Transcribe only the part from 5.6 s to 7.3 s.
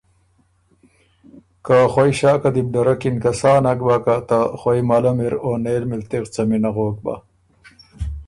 نېل مِلتغ څمی نغوک بَۀ،